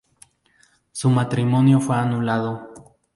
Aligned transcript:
Su 0.93 1.11
matrimonio 1.11 1.79
fue 1.79 1.95
anulado. 1.95 2.71